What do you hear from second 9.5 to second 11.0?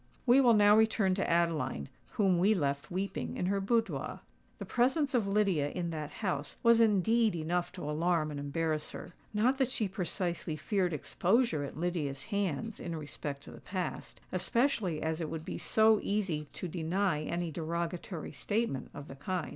that she precisely feared